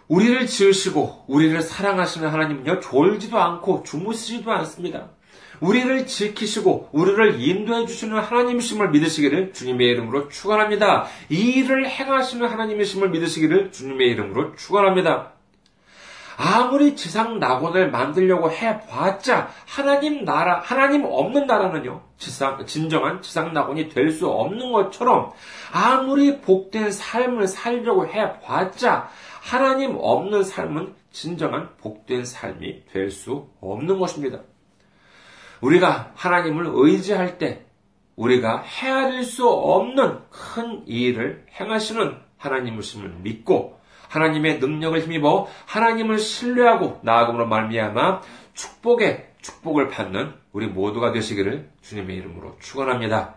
우리를 0.08 0.48
지으시고 0.48 1.26
우리를 1.28 1.62
사랑하시는 1.62 2.30
하나님은요 2.30 2.80
졸지도 2.80 3.38
않고 3.38 3.84
주무시지도 3.84 4.54
않습니다. 4.54 5.10
우리를 5.60 6.08
지키시고 6.08 6.92
우리를 6.94 7.42
인도해 7.42 7.86
주시는 7.86 8.18
하나님이심을 8.18 8.92
믿으시기를 8.92 9.52
주님의 9.52 9.90
이름으로 9.90 10.30
축원합니다. 10.30 11.08
이 11.28 11.60
일을 11.60 11.90
행하시는 11.90 12.48
하나님이심을 12.48 13.10
믿으시기를 13.10 13.74
주님의 13.74 14.12
이름으로 14.12 14.56
축원합니다. 14.56 15.35
아무리 16.38 16.96
지상 16.96 17.40
낙원을 17.40 17.92
만들려고 17.92 18.52
해봤자 18.52 19.50
하나님 19.66 20.26
나라, 20.26 20.60
하나님 20.60 21.06
없는 21.06 21.48
나라는요, 21.48 22.02
지상, 22.18 22.66
진정한 22.66 23.22
지상 23.22 23.54
낙원이 23.54 23.90
될 23.90 24.12
수 24.12 24.28
없는 24.30 24.72
것처럼 24.72 25.32
아무리 25.72 26.42
복된 26.42 26.92
삶을 26.92 27.48
살려고 27.48 28.08
해봤자 28.08 29.10
하나님 29.42 29.96
없는 29.98 30.44
삶은 30.44 30.94
진정한 31.12 31.70
복된 31.78 32.26
삶이 32.26 32.86
될 32.92 33.12
수 33.12 33.48
없는 33.62 34.00
것입니다. 34.00 34.40
우리가 35.62 36.12
하나님을 36.16 36.66
의지할 36.68 37.38
때 37.38 37.66
우리가 38.16 38.62
헤아릴 38.62 39.24
수 39.24 39.48
없는 39.48 40.20
큰 40.30 40.84
일을 40.88 41.46
행하시는 41.60 42.18
하나님이심을 42.38 43.10
믿고 43.22 43.80
하나님의 44.16 44.60
능력을 44.60 45.00
힘입어 45.02 45.48
하나님을 45.66 46.18
신뢰하고 46.20 47.00
나아감으로 47.04 47.48
말미암아 47.48 48.22
축복의 48.54 49.32
축복을 49.42 49.90
받는 49.90 50.34
우리 50.54 50.68
모두가 50.68 51.12
되시기를 51.12 51.70
주님의 51.82 52.16
이름으로 52.18 52.58
축원합니다. 52.60 53.36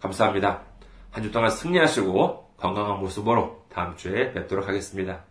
감사합니다. 0.00 0.62
한 1.10 1.22
주 1.22 1.30
동안 1.30 1.50
승리하시고 1.50 2.52
건강한 2.56 2.98
모습으로 3.00 3.64
다음 3.72 3.96
주에 3.96 4.32
뵙도록 4.32 4.68
하겠습니다. 4.68 5.24